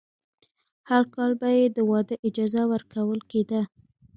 [0.89, 3.61] هر کال به یې د واده اجازه ورکول کېده.